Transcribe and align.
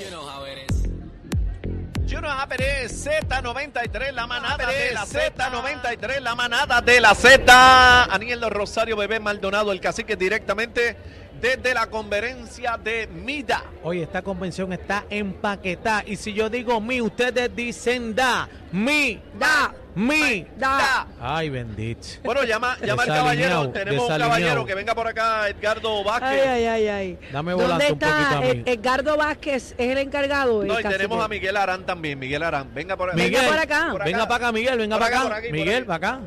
You 0.00 0.10
know 0.10 0.24
how 0.24 0.44
it 0.46 0.56
is. 0.66 2.10
You 2.10 2.22
know 2.22 2.30
how 2.30 2.46
it 2.50 2.60
is. 2.60 3.06
Z93, 3.06 4.12
la 4.12 4.26
manada 4.26 4.66
de 4.66 4.94
la 4.94 5.04
Z93, 5.04 6.20
la 6.20 6.34
manada 6.34 6.80
de 6.80 7.00
la 7.02 7.14
Z. 7.14 8.04
Aniel 8.10 8.50
Rosario, 8.50 8.96
Bebé 8.96 9.20
Maldonado, 9.20 9.72
el 9.72 9.80
cacique 9.80 10.16
directamente 10.16 10.96
desde 11.38 11.74
la 11.74 11.88
conferencia 11.88 12.78
de 12.78 13.08
MIDA. 13.08 13.62
Oye, 13.82 14.02
esta 14.02 14.22
convención 14.22 14.72
está 14.72 15.04
empaquetada. 15.10 16.02
Y 16.06 16.16
si 16.16 16.32
yo 16.32 16.48
digo 16.48 16.80
mi, 16.80 17.02
ustedes 17.02 17.54
dicen 17.54 18.14
da. 18.14 18.48
Mi, 18.72 19.20
da, 19.38 19.74
mi, 19.94 20.46
Da. 20.56 21.06
Ay, 21.20 21.50
bendito. 21.50 22.06
Bueno, 22.24 22.44
llama, 22.44 22.76
llama 22.84 23.02
al 23.02 23.08
caballero. 23.08 23.68
Tenemos 23.70 24.08
un 24.10 24.18
caballero 24.18 24.64
que 24.66 24.74
venga 24.74 24.94
por 24.94 25.06
acá, 25.08 25.48
Edgardo 25.48 26.04
Vázquez. 26.04 26.28
Ay, 26.28 26.40
ay, 26.40 26.64
ay, 26.66 26.88
ay. 26.88 27.18
Dame 27.32 27.52
¿Dónde 27.52 27.86
un 27.86 27.92
está 27.92 28.38
a 28.38 28.40
mí. 28.40 28.46
eh, 28.48 28.62
Edgardo 28.66 29.16
Vázquez? 29.16 29.74
¿Es 29.76 29.90
el 29.90 29.98
encargado? 29.98 30.64
No, 30.64 30.78
el 30.78 30.84
y 30.84 30.88
tenemos 30.88 31.24
a 31.24 31.28
Miguel 31.28 31.56
Arán 31.56 31.84
también. 31.84 32.18
Miguel 32.18 32.42
Arán, 32.42 32.68
venga 32.74 32.96
por 32.96 33.14
Miguel, 33.14 33.30
Venga 33.32 33.48
por 33.48 33.58
acá. 33.58 33.88
Por 33.92 34.04
venga 34.04 34.28
para 34.28 34.34
acá, 34.36 34.52
Miguel, 34.52 34.78
venga 34.78 34.96
para 34.98 35.06
acá, 35.08 35.18
acá. 35.20 35.28
por 35.28 35.36
aquí, 35.38 35.48
por 35.48 35.56
Miguel, 35.56 35.86
para 35.86 35.96
acá. 35.96 36.20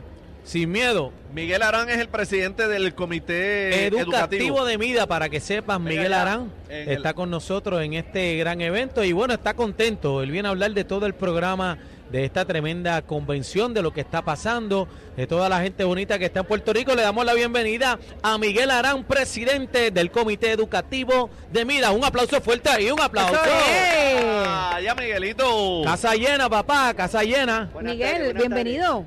Sin 0.43 0.69
miedo. 0.71 1.13
Miguel 1.33 1.63
Arán 1.63 1.89
es 1.89 1.99
el 1.99 2.09
presidente 2.09 2.67
del 2.67 2.93
comité 2.93 3.85
educativo, 3.87 4.11
educativo. 4.11 4.65
de 4.65 4.77
Mida, 4.77 5.07
para 5.07 5.29
que 5.29 5.39
sepan, 5.39 5.83
Venga 5.85 5.97
Miguel 6.01 6.13
Arán 6.13 6.51
está 6.67 7.09
el- 7.09 7.15
con 7.15 7.29
nosotros 7.29 7.81
en 7.81 7.93
este 7.93 8.35
gran 8.35 8.59
evento 8.59 9.03
y 9.05 9.13
bueno, 9.13 9.33
está 9.33 9.53
contento. 9.53 10.21
Él 10.21 10.31
viene 10.31 10.49
a 10.49 10.51
hablar 10.51 10.71
de 10.71 10.83
todo 10.83 11.05
el 11.05 11.13
programa, 11.13 11.77
de 12.13 12.25
esta 12.25 12.45
tremenda 12.45 13.01
convención, 13.01 13.73
de 13.73 13.81
lo 13.81 13.91
que 13.91 14.01
está 14.01 14.21
pasando, 14.21 14.87
de 15.17 15.25
toda 15.25 15.49
la 15.49 15.61
gente 15.61 15.83
bonita 15.83 16.19
que 16.19 16.25
está 16.25 16.41
en 16.41 16.45
Puerto 16.45 16.71
Rico. 16.71 16.93
Le 16.93 17.01
damos 17.01 17.25
la 17.25 17.33
bienvenida 17.33 17.97
a 18.21 18.37
Miguel 18.37 18.69
Arán, 18.69 19.03
presidente 19.03 19.89
del 19.89 20.11
comité 20.11 20.51
educativo 20.51 21.31
de 21.51 21.65
Mida. 21.65 21.91
Un 21.91 22.05
aplauso 22.05 22.39
fuerte 22.39 22.69
ahí, 22.69 22.91
un 22.91 23.01
aplauso. 23.01 23.33
Ah, 23.35 24.79
ya 24.79 24.93
Miguelito. 24.93 25.81
Casa 25.85 26.13
llena, 26.13 26.47
papá, 26.47 26.93
casa 26.93 27.23
llena. 27.23 27.71
Buenas 27.73 27.93
Miguel, 27.93 28.33
bienvenido. 28.35 29.05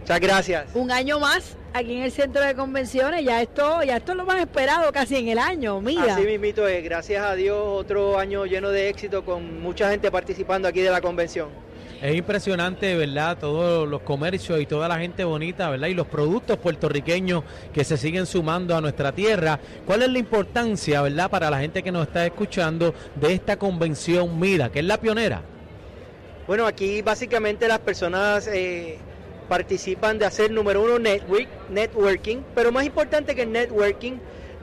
Muchas 0.00 0.18
gracias. 0.18 0.68
Un 0.72 0.90
año 0.90 1.20
más 1.20 1.58
aquí 1.74 1.96
en 1.96 2.02
el 2.04 2.12
centro 2.12 2.40
de 2.40 2.54
convenciones. 2.54 3.26
Ya 3.26 3.42
esto, 3.42 3.82
ya 3.82 3.98
esto 3.98 4.12
es 4.12 4.16
lo 4.16 4.24
más 4.24 4.40
esperado 4.40 4.90
casi 4.90 5.16
en 5.16 5.28
el 5.28 5.38
año. 5.38 5.82
Mira. 5.82 6.14
Así 6.14 6.24
mismito 6.24 6.66
es, 6.66 6.82
gracias 6.82 7.22
a 7.26 7.34
Dios, 7.34 7.58
otro 7.62 8.18
año 8.18 8.46
lleno 8.46 8.70
de 8.70 8.88
éxito 8.88 9.22
con 9.22 9.60
mucha 9.60 9.90
gente 9.90 10.10
participando 10.10 10.66
aquí 10.66 10.80
de 10.80 10.90
la 10.90 11.02
convención. 11.02 11.50
Es 12.02 12.16
impresionante, 12.16 12.96
¿verdad? 12.96 13.38
Todos 13.38 13.88
los 13.88 14.02
comercios 14.02 14.60
y 14.60 14.66
toda 14.66 14.88
la 14.88 14.98
gente 14.98 15.22
bonita, 15.22 15.70
¿verdad? 15.70 15.86
Y 15.86 15.94
los 15.94 16.08
productos 16.08 16.58
puertorriqueños 16.58 17.44
que 17.72 17.84
se 17.84 17.96
siguen 17.96 18.26
sumando 18.26 18.76
a 18.76 18.80
nuestra 18.80 19.12
tierra. 19.12 19.60
¿Cuál 19.86 20.02
es 20.02 20.10
la 20.10 20.18
importancia, 20.18 21.00
¿verdad? 21.00 21.30
Para 21.30 21.48
la 21.48 21.60
gente 21.60 21.80
que 21.80 21.92
nos 21.92 22.08
está 22.08 22.26
escuchando 22.26 22.92
de 23.14 23.32
esta 23.32 23.56
convención 23.56 24.40
MIDA, 24.40 24.68
que 24.72 24.80
es 24.80 24.84
la 24.84 24.98
pionera. 24.98 25.42
Bueno, 26.48 26.66
aquí 26.66 27.02
básicamente 27.02 27.68
las 27.68 27.78
personas 27.78 28.48
eh, 28.48 28.98
participan 29.48 30.18
de 30.18 30.26
hacer, 30.26 30.50
número 30.50 30.82
uno, 30.82 30.98
network, 30.98 31.46
networking, 31.70 32.38
pero 32.52 32.72
más 32.72 32.84
importante 32.84 33.36
que 33.36 33.42
el 33.42 33.52
networking 33.52 34.14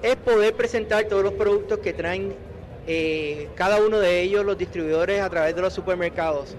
es 0.03 0.18
poder 0.18 0.56
presentar 0.56 1.06
todos 1.06 1.24
los 1.24 1.34
productos 1.36 1.80
que 1.80 1.94
traen 1.94 2.34
eh, 2.86 3.48
cada 3.56 3.81
uno 3.81 3.98
de 4.00 4.24
ellos 4.24 4.44
los 4.44 4.58
distribuidores 4.58 5.22
a 5.22 5.30
través 5.30 5.56
de 5.56 5.62
los 5.62 5.72
supermercados. 5.72 6.58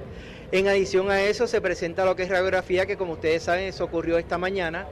En 0.52 0.66
adición 0.66 1.10
a 1.10 1.22
eso 1.22 1.46
se 1.46 1.60
presenta 1.60 2.04
lo 2.04 2.16
que 2.16 2.24
es 2.24 2.28
radiografía, 2.28 2.84
que 2.84 2.96
como 2.96 3.12
ustedes 3.12 3.44
saben, 3.44 3.64
eso 3.64 3.84
ocurrió 3.84 4.18
esta 4.18 4.36
mañana. 4.36 4.86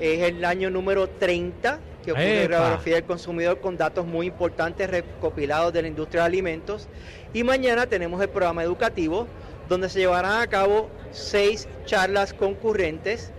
Es 0.00 0.22
el 0.22 0.42
año 0.44 0.70
número 0.70 1.08
30 1.08 1.78
que 2.02 2.12
ocurre 2.12 2.44
¡Epa! 2.44 2.56
radiografía 2.56 2.94
del 2.94 3.04
consumidor 3.04 3.60
con 3.60 3.76
datos 3.76 4.06
muy 4.06 4.28
importantes 4.28 4.88
recopilados 4.88 5.72
de 5.74 5.82
la 5.82 5.88
industria 5.88 6.22
de 6.22 6.26
alimentos. 6.28 6.88
Y 7.34 7.44
mañana 7.44 7.86
tenemos 7.86 8.22
el 8.22 8.30
programa 8.30 8.62
educativo, 8.62 9.26
donde 9.68 9.90
se 9.90 9.98
llevarán 9.98 10.40
a 10.40 10.46
cabo 10.46 10.88
seis 11.10 11.68
charlas 11.84 12.32
concurrentes, 12.32 13.32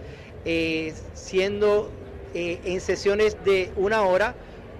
eh, 0.46 0.94
siendo 1.14 1.90
eh, 2.36 2.60
en 2.66 2.82
sesiones 2.82 3.36
de 3.46 3.72
una 3.78 4.04
hora, 4.04 4.36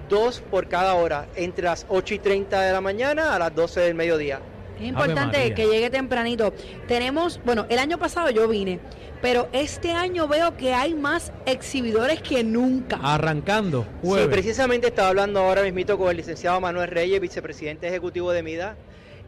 dos 0.10 0.44
por 0.52 0.68
cada 0.68 0.94
hora, 0.94 1.28
entre 1.36 1.66
las 1.66 1.88
8 1.90 2.14
y 2.14 2.20
30 2.20 2.62
de 2.62 2.72
la 2.72 2.82
mañana 2.82 3.34
a 3.34 3.40
las 3.40 3.56
12 3.56 3.80
del 3.80 3.96
mediodía. 3.96 4.42
Es 4.80 4.88
importante 4.88 5.54
que 5.54 5.68
llegue 5.68 5.90
tempranito. 5.90 6.54
Tenemos, 6.88 7.40
bueno, 7.44 7.66
el 7.70 7.80
año 7.80 7.98
pasado 7.98 8.30
yo 8.30 8.48
vine, 8.48 8.80
pero 9.22 9.50
este 9.52 9.92
año 9.92 10.28
veo 10.28 10.56
que 10.56 10.74
hay 10.74 10.94
más 10.94 11.32
exhibidores 11.46 12.22
que 12.22 12.44
nunca. 12.44 13.00
Arrancando. 13.02 13.84
Sí, 14.02 14.08
jueves. 14.08 14.28
precisamente 14.28 14.88
estaba 14.88 15.10
hablando 15.10 15.40
ahora 15.40 15.64
mismito 15.64 15.98
con 15.98 16.12
el 16.12 16.18
licenciado 16.18 16.62
Manuel 16.62 16.90
Reyes, 16.90 17.20
vicepresidente 17.20 17.88
ejecutivo 17.88 18.32
de 18.32 18.44
MIDA, 18.44 18.76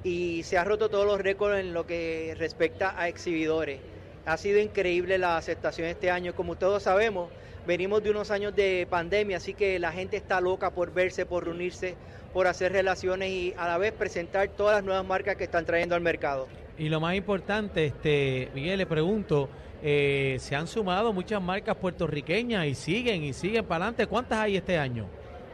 y 0.04 0.44
se 0.44 0.58
ha 0.58 0.64
roto 0.64 0.90
todos 0.90 1.06
los 1.06 1.20
récords 1.20 1.60
en 1.60 1.74
lo 1.74 1.88
que 1.88 2.36
respecta 2.38 2.94
a 2.98 3.08
exhibidores. 3.08 3.80
Ha 4.26 4.38
sido 4.38 4.60
increíble 4.60 5.18
la 5.18 5.38
aceptación 5.38 5.88
este 5.88 6.12
año. 6.12 6.36
Como 6.36 6.56
todos 6.56 6.84
sabemos, 6.84 7.30
venimos 7.66 8.04
de 8.04 8.12
unos 8.12 8.30
años 8.30 8.56
de 8.56 8.86
pandemia, 8.90 9.38
así 9.38 9.56
que 9.56 9.80
la 9.80 9.92
gente 9.92 10.18
está 10.18 10.40
loca 10.40 10.70
por 10.70 10.94
verse, 10.94 11.26
por 11.26 11.46
reunirse, 11.46 11.96
por 12.34 12.48
hacer 12.48 12.72
relaciones 12.72 13.30
y 13.30 13.54
a 13.58 13.68
la 13.68 13.78
vez 13.78 13.92
presentar 13.92 14.50
todas 14.50 14.76
las 14.78 14.84
nuevas 14.84 15.06
marcas 15.06 15.36
que 15.36 15.46
están 15.46 15.66
trayendo 15.66 15.96
al 15.96 16.02
mercado. 16.02 16.48
Y 16.78 16.90
lo 16.90 17.00
más 17.00 17.16
importante, 17.16 17.86
este, 17.86 18.50
Miguel, 18.54 18.78
le 18.78 18.86
pregunto, 18.86 19.50
eh, 19.82 20.38
se 20.40 20.56
han 20.56 20.68
sumado 20.68 21.14
muchas 21.14 21.42
marcas 21.42 21.76
puertorriqueñas 21.76 22.66
y 22.68 22.76
siguen 22.76 23.24
y 23.24 23.34
siguen 23.34 23.66
para 23.66 23.86
adelante. 23.86 24.08
¿Cuántas 24.08 24.40
hay 24.40 24.58
este 24.58 24.78
año? 24.78 25.08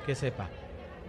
Que 0.06 0.16
sepa. 0.16 0.50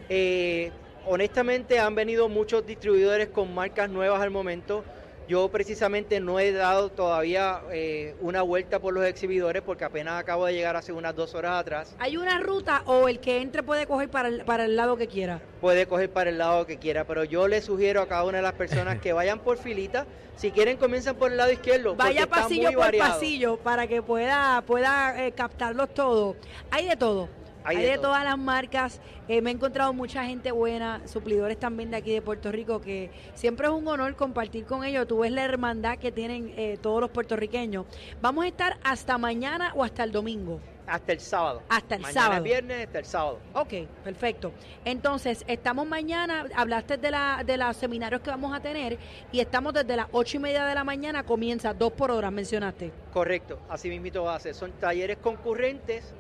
Eh, 0.09 0.71
honestamente 1.07 1.79
han 1.79 1.95
venido 1.95 2.29
muchos 2.29 2.67
distribuidores 2.67 3.29
con 3.29 3.55
marcas 3.55 3.91
nuevas 3.91 4.21
al 4.21 4.31
momento. 4.31 4.85
Yo 5.29 5.49
precisamente 5.49 6.21
no 6.21 6.39
he 6.39 6.53
dado 6.53 6.89
todavía 6.89 7.61
eh, 7.73 8.15
una 8.21 8.43
vuelta 8.43 8.79
por 8.79 8.95
los 8.95 9.05
exhibidores 9.05 9.61
porque 9.61 9.85
apenas 9.85 10.21
acabo 10.21 10.47
de 10.47 10.53
llegar 10.53 10.77
hace 10.77 10.93
unas 10.93 11.17
dos 11.17 11.35
horas 11.35 11.61
atrás. 11.61 11.97
¿Hay 11.99 12.17
una 12.17 12.39
ruta 12.39 12.83
o 12.87 13.09
el 13.09 13.19
que 13.19 13.41
entre 13.41 13.65
puede 13.65 13.89
coger 13.89 14.09
para 14.09 14.29
el, 14.29 14.45
para 14.45 14.67
el 14.67 14.77
lado 14.77 14.97
que 14.97 15.09
quiera? 15.09 15.41
Puede 15.61 15.87
coger 15.87 16.11
para 16.11 16.31
el 16.31 16.39
lado 16.39 16.65
que 16.65 16.77
quiera, 16.77 17.05
pero 17.05 17.25
yo 17.25 17.49
le 17.49 17.61
sugiero 17.61 18.03
a 18.03 18.07
cada 18.07 18.23
una 18.23 18.37
de 18.37 18.43
las 18.43 18.53
personas 18.53 18.99
que 19.01 19.13
vayan 19.13 19.41
por 19.41 19.59
filita. 19.59 20.07
Si 20.37 20.53
quieren, 20.53 20.77
comiencen 20.77 21.17
por 21.17 21.33
el 21.33 21.39
lado 21.39 21.51
izquierdo. 21.51 21.97
Vaya 21.97 22.23
está 22.23 22.43
pasillo 22.43 22.65
muy 22.65 22.75
por 22.75 22.85
variado. 22.85 23.13
pasillo 23.15 23.57
para 23.57 23.87
que 23.89 24.03
pueda, 24.03 24.63
pueda 24.65 25.27
eh, 25.27 25.33
captarlos 25.33 25.93
todos. 25.93 26.37
Hay 26.71 26.87
de 26.87 26.95
todo. 26.95 27.29
Hay 27.67 27.79
Hay, 27.79 27.87
de 27.87 27.99
todas 27.99 28.23
las 28.25 28.39
marcas. 28.39 29.01
Eh, 29.29 29.43
me 29.43 29.51
he 29.51 29.53
encontrado 29.53 29.93
mucha 29.93 30.25
gente 30.25 30.53
buena, 30.53 31.03
suplidores 31.07 31.59
también 31.59 31.91
de 31.91 31.97
aquí 31.97 32.13
de 32.13 32.23
Puerto 32.23 32.53
Rico, 32.53 32.81
que 32.81 33.11
siempre 33.35 33.67
es 33.67 33.73
un 33.73 33.87
honor 33.89 34.15
compartir 34.15 34.65
con 34.65 34.85
ellos. 34.85 35.07
Tú 35.09 35.19
ves 35.19 35.33
la 35.33 35.43
hermandad 35.43 35.99
que 35.99 36.13
tienen 36.13 36.55
eh, 36.57 36.79
todos 36.81 37.01
los 37.01 37.11
puertorriqueños. 37.11 37.85
Vamos 38.23 38.45
a 38.45 38.49
estar 38.49 38.79
hasta 38.85 39.19
mañana 39.19 39.73
o 39.75 39.83
hasta 39.83 40.05
el 40.05 40.13
domingo. 40.13 40.61
Hasta 40.87 41.13
el 41.13 41.19
sábado. 41.19 41.63
Hasta 41.69 41.97
el 41.97 42.03
Mañana 42.03 42.21
sábado. 42.21 42.45
es 42.45 42.45
viernes, 42.45 42.87
hasta 42.87 42.99
el 43.01 43.05
sábado. 43.05 43.39
Ok, 43.55 43.73
perfecto. 44.05 44.53
Entonces, 44.85 45.45
estamos 45.49 45.85
mañana, 45.85 46.47
hablaste 46.55 46.97
de, 46.97 47.11
la, 47.11 47.43
de 47.45 47.57
los 47.57 47.77
seminarios 47.77 48.21
que 48.21 48.31
vamos 48.31 48.55
a 48.57 48.61
tener 48.61 48.97
y 49.33 49.41
estamos 49.41 49.75
desde 49.75 49.97
las 49.97 50.07
ocho 50.13 50.37
y 50.37 50.41
media 50.41 50.65
de 50.65 50.77
la 50.77 50.85
mañana, 50.85 51.25
comienza 51.25 51.75
dos 51.75 51.91
por 51.91 52.13
hora, 52.13 52.31
mencionaste. 52.31 52.93
Correcto, 53.13 53.59
así 53.69 53.89
mismito 53.89 54.23
va 54.23 54.37
a 54.37 54.39
ser. 54.39 54.55
Son 54.55 54.71
talleres 54.79 55.17
concurrentes, 55.17 56.15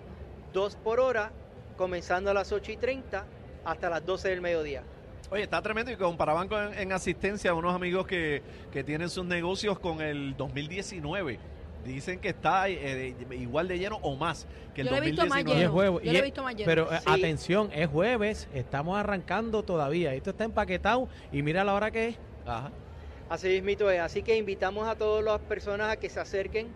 dos 0.57 0.75
por 0.77 1.01
hora, 1.01 1.31
comenzando 1.77 2.31
a 2.31 2.35
las 2.35 2.51
8 2.51 2.73
y 2.73 2.77
30 2.79 3.27
hasta 3.65 3.91
las 3.91 4.05
12 4.07 4.31
del 4.31 4.41
mediodía. 4.41 4.83
Oye, 5.31 5.43
está 5.43 5.61
tremendo 5.61 5.91
y 5.93 5.97
comparaban 5.97 6.49
con, 6.49 6.73
en 6.73 6.93
asistencia 6.93 7.51
a 7.51 7.55
unos 7.55 7.75
amigos 7.75 8.07
que, 8.07 8.43
que 8.73 8.83
tienen 8.83 9.11
sus 9.11 9.27
negocios 9.27 9.79
con 9.79 10.01
el 10.01 10.35
2019. 10.37 11.39
Dicen 11.85 12.19
que 12.21 12.31
está 12.31 12.69
eh, 12.71 13.15
igual 13.33 13.69
de 13.69 13.79
lleno 13.79 13.99
o 14.03 14.17
más 14.17 14.47
que 14.75 14.81
el 14.81 14.87
Yo 14.89 14.93
lo 14.93 14.99
he 15.03 15.07
visto 15.07 15.27
más 15.27 15.45
2019. 15.45 15.99
Es. 15.99 16.05
Yo 16.05 16.11
he 16.13 16.17
es- 16.17 16.23
visto 16.25 16.43
más 16.43 16.55
lleno. 16.57 16.67
Pero 16.67 16.91
eh, 16.93 16.99
Sí. 17.01 17.05
atención, 17.11 17.71
es 17.75 17.89
jueves, 17.89 18.49
estamos 18.55 18.97
arrancando 18.99 19.63
todavía. 19.63 20.15
Esto 20.15 20.31
está 20.31 20.45
empaquetado 20.45 21.07
y 21.33 21.43
mira 21.43 21.65
la 21.65 21.75
hora 21.75 21.91
que 21.91 22.09
es. 22.09 22.17
Ajá. 22.47 22.71
Así 23.29 23.49
mismito 23.49 23.91
es. 23.91 24.01
Así 24.01 24.23
que 24.23 24.37
invitamos 24.37 24.89
a 24.89 24.95
todas 24.97 25.23
las 25.23 25.39
personas 25.41 25.91
a 25.93 25.97
que 25.99 26.09
se 26.09 26.19
acerquen. 26.19 26.69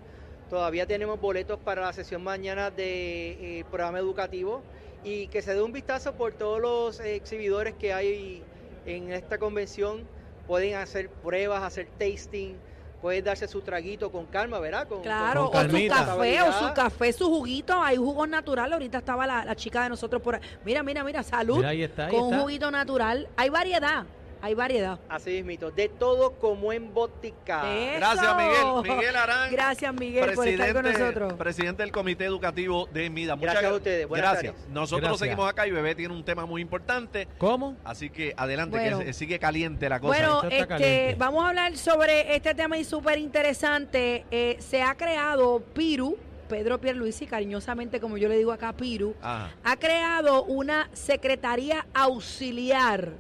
Todavía 0.50 0.84
tenemos 0.84 1.20
boletos 1.20 1.60
para 1.60 1.82
la 1.82 1.92
sesión 1.92 2.24
mañana 2.24 2.72
del 2.72 3.64
programa 3.70 4.00
educativo 4.00 4.62
y 5.04 5.28
que 5.28 5.42
se 5.42 5.54
dé 5.54 5.62
un 5.62 5.72
vistazo 5.72 6.14
por 6.14 6.32
todos 6.32 6.60
los 6.60 6.98
eh, 7.00 7.14
exhibidores 7.14 7.74
que 7.74 7.92
hay 7.92 8.42
en 8.84 9.12
esta 9.12 9.38
convención. 9.38 10.02
Pueden 10.48 10.74
hacer 10.74 11.08
pruebas, 11.08 11.62
hacer 11.62 11.86
tasting, 11.96 12.56
pueden 13.00 13.24
darse 13.24 13.46
su 13.46 13.60
traguito 13.60 14.10
con 14.10 14.26
calma, 14.26 14.58
¿verdad? 14.58 14.88
Con, 14.88 15.02
Claro, 15.02 15.52
con 15.52 15.66
o 15.66 15.70
su 15.70 15.88
café, 15.88 16.42
o 16.42 16.52
su 16.52 16.74
café, 16.74 17.12
su 17.12 17.28
juguito, 17.28 17.80
hay 17.80 17.96
jugos 17.96 18.28
naturales. 18.28 18.72
Ahorita 18.72 18.98
estaba 18.98 19.28
la, 19.28 19.44
la 19.44 19.54
chica 19.54 19.84
de 19.84 19.90
nosotros 19.90 20.20
por 20.20 20.34
ahí. 20.34 20.40
Mira, 20.64 20.82
mira, 20.82 21.04
mira, 21.04 21.22
salud. 21.22 21.58
Mira, 21.58 21.68
ahí 21.68 21.84
está, 21.84 22.06
ahí 22.06 22.10
con 22.10 22.34
un 22.34 22.40
juguito 22.40 22.72
natural. 22.72 23.28
Hay 23.36 23.50
variedad. 23.50 24.04
Hay 24.42 24.54
variedad. 24.54 24.98
Así 25.08 25.42
mismo, 25.42 25.70
de 25.70 25.88
todo 25.88 26.32
como 26.38 26.72
en 26.72 26.92
botica. 26.94 27.74
Eso. 27.76 27.98
Gracias, 27.98 28.36
Miguel. 28.36 28.96
Miguel 28.96 29.16
Arán. 29.16 29.50
Gracias, 29.52 29.94
Miguel, 29.94 30.32
por 30.34 30.48
estar 30.48 30.72
con 30.72 30.84
nosotros. 30.84 31.32
presidente 31.34 31.82
del 31.82 31.92
Comité 31.92 32.24
Educativo 32.24 32.88
de 32.92 33.10
MIDA. 33.10 33.36
Muchas 33.36 33.52
Gracias 33.54 33.72
a 33.72 33.76
ustedes. 33.76 34.08
Buenas 34.08 34.32
gracias. 34.32 34.54
tardes. 34.54 34.68
Nosotros 34.70 35.00
Gracias. 35.10 35.18
seguimos 35.20 35.48
acá 35.48 35.66
y 35.66 35.70
Bebé 35.70 35.94
tiene 35.94 36.14
un 36.14 36.24
tema 36.24 36.46
muy 36.46 36.62
importante. 36.62 37.28
¿Cómo? 37.38 37.76
Así 37.84 38.08
que 38.10 38.32
adelante, 38.36 38.78
Bueno. 38.78 38.98
que 39.00 39.12
sigue 39.12 39.38
caliente 39.38 39.88
la 39.88 40.00
cosa. 40.00 40.16
Bueno, 40.16 40.42
este, 40.50 40.66
caliente. 40.66 41.16
vamos 41.18 41.44
a 41.44 41.48
hablar 41.48 41.76
sobre 41.76 42.34
este 42.34 42.54
tema 42.54 42.78
y 42.78 42.84
súper 42.84 43.18
interesante. 43.18 44.24
Eh, 44.30 44.56
se 44.60 44.82
ha 44.82 44.94
creado 44.96 45.60
Piru, 45.74 46.16
Pedro 46.48 46.80
Pierluisi, 46.80 47.26
cariñosamente 47.26 48.00
como 48.00 48.16
yo 48.16 48.28
le 48.28 48.36
digo 48.36 48.52
acá, 48.52 48.72
Piru, 48.72 49.14
Ajá. 49.22 49.50
ha 49.62 49.76
creado 49.76 50.44
una 50.44 50.88
secretaría 50.92 51.86
auxiliar. 51.94 53.12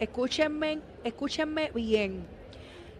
Escúchenme, 0.00 0.80
escúchenme 1.04 1.70
bien. 1.74 2.24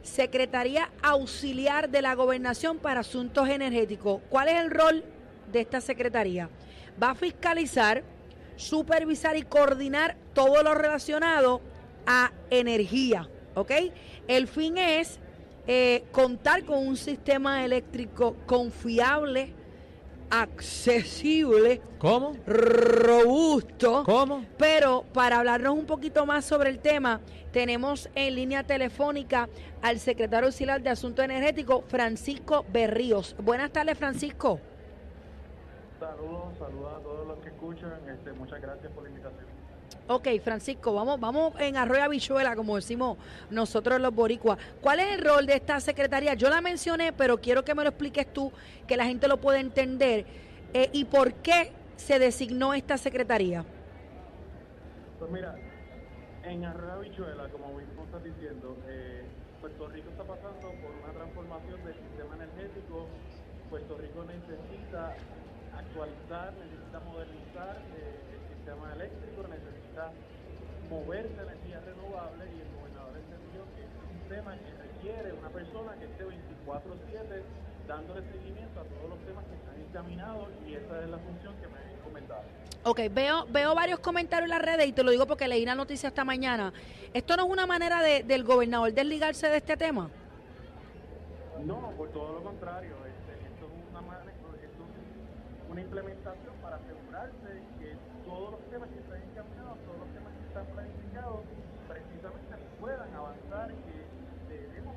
Secretaría 0.02 0.90
auxiliar 1.02 1.88
de 1.88 2.02
la 2.02 2.14
gobernación 2.14 2.76
para 2.76 3.00
asuntos 3.00 3.48
energéticos. 3.48 4.20
¿Cuál 4.28 4.48
es 4.48 4.60
el 4.60 4.70
rol 4.70 5.02
de 5.50 5.60
esta 5.60 5.80
secretaría? 5.80 6.50
Va 7.02 7.12
a 7.12 7.14
fiscalizar, 7.14 8.02
supervisar 8.56 9.34
y 9.38 9.42
coordinar 9.44 10.14
todo 10.34 10.62
lo 10.62 10.74
relacionado 10.74 11.62
a 12.06 12.32
energía. 12.50 13.26
¿Ok? 13.54 13.72
El 14.28 14.46
fin 14.46 14.76
es 14.76 15.18
eh, 15.66 16.04
contar 16.12 16.64
con 16.64 16.86
un 16.86 16.98
sistema 16.98 17.64
eléctrico 17.64 18.36
confiable, 18.44 19.54
accesible, 20.30 21.80
¿Cómo? 21.98 22.36
robusto. 22.46 24.04
¿Cómo? 24.04 24.44
Pero 24.56 25.04
para 25.12 25.38
hablarnos 25.38 25.74
un 25.74 25.86
poquito 25.86 26.24
más 26.24 26.44
sobre 26.44 26.70
el 26.70 26.78
tema, 26.78 27.20
tenemos 27.52 28.08
en 28.14 28.36
línea 28.36 28.62
telefónica 28.62 29.48
al 29.82 29.98
secretario 29.98 30.46
auxiliar 30.46 30.80
de 30.82 30.90
Asuntos 30.90 31.24
Energéticos, 31.24 31.84
Francisco 31.88 32.64
Berríos. 32.72 33.34
Buenas 33.42 33.72
tardes, 33.72 33.98
Francisco. 33.98 34.60
Saludos, 35.98 36.56
saludos 36.58 36.92
a 36.96 37.02
todos 37.02 37.26
los 37.26 37.38
que 37.40 37.48
escuchan. 37.48 37.92
Este, 38.08 38.32
muchas 38.32 38.60
gracias 38.62 38.90
por 38.92 39.02
la 39.02 39.10
invitación. 39.10 39.49
Ok, 40.12 40.26
Francisco, 40.42 40.92
vamos, 40.92 41.20
vamos 41.20 41.54
en 41.60 41.76
arroyo 41.76 42.02
habichuela, 42.02 42.56
como 42.56 42.74
decimos 42.74 43.16
nosotros 43.48 44.00
los 44.00 44.12
boricuas. 44.12 44.58
¿Cuál 44.80 44.98
es 44.98 45.12
el 45.12 45.24
rol 45.24 45.46
de 45.46 45.54
esta 45.54 45.78
secretaría? 45.78 46.34
Yo 46.34 46.50
la 46.50 46.60
mencioné, 46.60 47.12
pero 47.12 47.38
quiero 47.38 47.64
que 47.64 47.76
me 47.76 47.84
lo 47.84 47.90
expliques 47.90 48.26
tú, 48.32 48.50
que 48.88 48.96
la 48.96 49.04
gente 49.04 49.28
lo 49.28 49.36
pueda 49.36 49.60
entender. 49.60 50.26
Eh, 50.74 50.90
¿Y 50.92 51.04
por 51.04 51.34
qué 51.34 51.70
se 51.94 52.18
designó 52.18 52.74
esta 52.74 52.98
secretaría? 52.98 53.64
Pues 55.20 55.30
mira, 55.30 55.54
en 56.42 56.64
Arroyo 56.64 56.92
Habichuela, 56.92 57.48
como 57.50 57.78
mismo 57.78 58.02
estás 58.02 58.24
diciendo, 58.24 58.76
eh, 58.88 59.22
Puerto 59.60 59.86
Rico 59.90 60.10
está 60.10 60.24
pasando 60.24 60.72
por 60.82 60.90
una 61.04 61.12
transformación 61.12 61.84
del 61.84 61.94
sistema 61.94 62.34
energético. 62.34 63.06
Puerto 63.70 63.96
Rico 63.96 64.24
necesita 64.24 65.14
actualizar, 65.78 66.52
necesita 66.54 66.98
modernizar 66.98 67.76
eh, 67.94 68.18
el 68.34 68.56
sistema 68.56 68.92
eléctrico, 68.94 69.46
necesita 69.46 69.79
moverse 70.88 71.34
a 71.38 71.42
energías 71.42 71.84
renovables 71.84 72.48
y 72.56 72.60
el 72.60 72.68
gobernador 72.76 73.14
entendió 73.16 73.60
que 73.76 73.82
es 73.84 73.92
un 74.10 74.20
tema 74.28 74.56
que 74.56 74.70
requiere 74.74 75.32
una 75.32 75.48
persona 75.50 75.94
que 75.98 76.04
esté 76.06 76.24
24/7 76.24 77.42
dándole 77.86 78.22
seguimiento 78.32 78.80
a 78.80 78.84
todos 78.84 79.08
los 79.10 79.18
temas 79.26 79.44
que 79.46 79.54
están 79.56 79.76
encaminados 79.80 80.48
y 80.66 80.74
esa 80.74 81.02
es 81.02 81.08
la 81.10 81.18
función 81.18 81.54
que 81.60 81.66
me 81.68 81.78
han 81.78 82.00
comentado. 82.04 82.42
Ok, 82.82 83.00
veo, 83.10 83.44
veo 83.50 83.74
varios 83.74 83.98
comentarios 84.00 84.44
en 84.50 84.56
las 84.56 84.62
redes 84.62 84.86
y 84.86 84.92
te 84.92 85.02
lo 85.02 85.10
digo 85.10 85.26
porque 85.26 85.46
leí 85.48 85.66
la 85.66 85.74
noticia 85.74 86.08
esta 86.08 86.24
mañana. 86.24 86.72
¿Esto 87.12 87.36
no 87.36 87.44
es 87.44 87.50
una 87.50 87.66
manera 87.66 88.00
de- 88.02 88.22
del 88.22 88.42
gobernador 88.44 88.92
desligarse 88.94 89.48
de 89.50 89.58
este 89.58 89.76
tema? 89.76 90.08
No, 91.66 91.90
por 91.98 92.08
todo 92.10 92.32
lo 92.34 92.42
contrario, 92.42 92.96
este, 93.04 93.32
esto 93.44 93.66
es 93.66 93.72
una, 93.90 94.00
esto 94.00 94.48
es 94.56 95.70
una 95.70 95.80
implementación 95.82 96.54
para 96.62 96.76
asegurarse 96.76 97.60
que 97.78 97.96
todos 98.24 98.52
los 98.52 98.60
temas 98.70 98.88
que 98.88 98.98
están 98.98 99.20
encaminados, 99.28 99.76
todos 99.84 99.98
los 100.00 100.08
temas 100.16 100.32
que 100.40 100.44
están 100.48 100.66
planificados, 100.72 101.40
precisamente 101.86 102.54
puedan 102.80 103.12
avanzar, 103.14 103.68
que 103.68 103.96
le 104.48 104.68
demos 104.72 104.96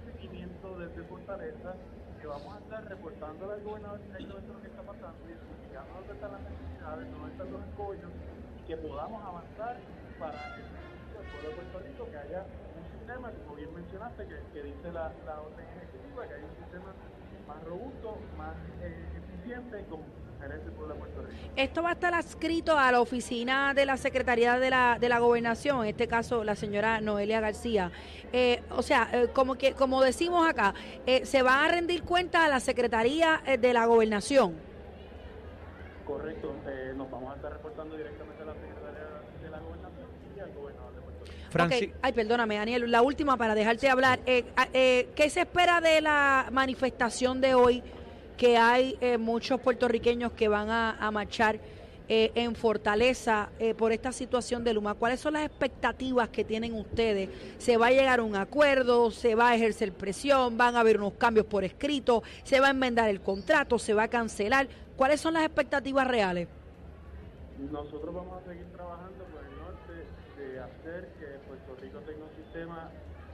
desde 0.77 1.03
Fortaleza, 1.03 1.75
que 2.19 2.27
vamos 2.27 2.55
a 2.55 2.59
estar 2.59 2.85
reportándole 2.85 3.53
al 3.53 3.63
gobernador 3.63 3.99
directamente 4.01 4.53
lo 4.53 4.61
que 4.61 4.67
está 4.67 4.81
pasando, 4.81 5.19
identificando 5.27 5.93
dónde 5.93 6.13
están 6.13 6.31
las 6.31 6.41
necesidades, 6.41 7.11
dónde 7.11 7.31
están 7.31 7.51
los 7.51 7.61
escollos, 7.67 8.11
y 8.57 8.61
que 8.67 8.77
podamos 8.77 9.23
avanzar 9.23 9.77
para 10.19 10.55
el 10.55 11.25
pueblo 11.29 11.49
de 11.49 11.55
Puerto 11.55 11.79
Rico, 11.79 12.01
que 12.09 12.17
haya 12.17 12.41
un 12.43 12.85
sistema, 12.99 13.31
como 13.31 13.55
bien 13.55 13.73
mencionaste, 13.73 14.27
que, 14.27 14.37
que 14.53 14.63
dice 14.63 14.91
la, 14.91 15.11
la 15.25 15.41
orden 15.41 15.65
ejecutiva, 15.67 16.27
que 16.27 16.33
haya 16.33 16.45
un 16.45 16.57
sistema 16.57 16.91
más 17.47 17.63
robusto, 17.63 18.17
más 18.37 18.55
eh, 18.81 19.05
eficiente 19.19 19.81
y 19.81 19.85
con 19.85 20.01
merece 20.48 20.66
el 20.68 20.72
pueblo 20.74 20.94
de 20.94 21.00
Puerto 21.00 21.22
Rico. 21.22 21.34
Esto 21.56 21.84
va 21.84 21.90
a 21.90 21.94
estar 21.94 22.13
adscrito 22.13 22.78
a 22.78 22.92
la 22.92 23.00
oficina 23.01 23.74
de 23.74 23.86
la 23.86 23.98
Secretaría 23.98 24.57
de 24.60 24.69
la, 24.69 24.98
de 25.00 25.10
la 25.10 25.19
Gobernación, 25.19 25.81
en 25.84 25.90
este 25.90 26.07
caso 26.07 26.44
la 26.44 26.56
señora 26.56 27.00
Noelia 27.01 27.40
García. 27.42 27.92
Eh, 28.31 28.62
o 28.72 28.81
sea, 28.81 29.10
eh, 29.13 29.28
como, 29.34 29.56
que, 29.56 29.74
como 29.74 30.01
decimos 30.01 30.48
acá, 30.48 30.74
eh, 31.06 31.25
se 31.25 31.44
va 31.44 31.63
a 31.63 31.68
rendir 31.68 32.04
cuenta 32.04 32.45
a 32.45 32.50
la 32.50 32.60
Secretaría 32.60 33.42
eh, 33.45 33.57
de 33.57 33.74
la 33.74 33.86
Gobernación. 33.86 34.56
Correcto, 36.06 36.54
eh, 36.68 36.94
nos 36.98 37.10
vamos 37.10 37.31
a 37.31 37.36
estar 37.36 37.54
reportando 37.54 37.95
directamente 37.95 38.42
a 38.44 38.45
la 38.45 38.54
Secretaría 38.54 39.07
de 39.42 39.50
la 39.50 39.60
Gobernación 39.60 40.07
y 40.36 40.40
al 40.40 40.51
gobernador 40.54 40.94
de 40.95 41.01
Puerto 41.01 41.24
Rico. 41.25 41.34
Franci- 41.51 41.90
Ok, 41.92 42.00
Ay, 42.01 42.13
perdóname, 42.13 42.57
Daniel, 42.57 42.92
la 42.92 43.01
última 43.01 43.38
para 43.38 43.56
dejarte 43.56 43.90
hablar. 43.90 44.19
Eh, 44.25 44.44
a- 44.57 44.68
eh, 44.74 45.10
¿Qué 45.16 45.30
se 45.30 45.42
espera 45.42 45.80
de 45.80 46.01
la 46.01 46.48
manifestación 46.51 47.40
de 47.40 47.54
hoy? 47.56 47.84
Que 48.44 48.57
hay 48.57 48.98
eh, 49.00 49.18
muchos 49.18 49.57
puertorriqueños 49.62 50.34
que 50.34 50.50
van 50.50 50.69
a, 50.69 51.10
marchar 51.12 51.62
eh, 52.10 52.30
en 52.36 52.56
Fortaleza 52.56 53.51
eh, 53.57 53.74
por 53.74 53.94
esta 53.94 54.12
situación 54.12 54.66
de 54.66 54.74
Luma. 54.74 54.95
¿Cuáles 54.95 55.22
son 55.22 55.31
las 55.31 55.45
expectativas 55.45 56.28
que 56.28 56.44
tienen 56.44 56.74
ustedes? 56.74 57.30
¿Se 57.57 57.78
va 57.78 57.88
a 57.88 57.92
llegar 57.92 58.19
a 58.19 58.24
un 58.24 58.36
acuerdo? 58.36 59.12
¿Se 59.12 59.34
va 59.34 59.51
a 59.51 59.56
ejercer 59.56 59.94
presión? 59.94 60.57
¿Van 60.57 60.75
a 60.75 60.81
haber 60.81 60.98
unos 60.98 61.13
cambios 61.13 61.45
por 61.45 61.63
escrito? 61.63 62.22
¿Se 62.44 62.60
va 62.60 62.68
a 62.68 62.72
enmendar 62.72 63.07
el 63.07 63.22
contrato? 63.22 63.80
¿Se 63.80 63.94
va 63.94 64.04
a 64.04 64.07
cancelar? 64.10 64.68
¿Cuáles 64.98 65.22
son 65.22 65.36
las 65.36 65.45
expectativas 65.45 66.06
reales? 66.06 66.50
Nosotros 67.72 68.13
vamos 68.13 68.44
a 68.44 68.50
seguir 68.50 68.66
trabajando 68.74 69.24
por 69.24 69.42
el 69.42 69.56
norte 69.56 70.06
de 70.38 70.60
hacer 70.60 71.13
que 71.18 71.28
Puerto 71.48 71.78
Rico 71.81 72.00
tenga 72.00 72.25
un 72.25 72.44
sistema 72.44 72.90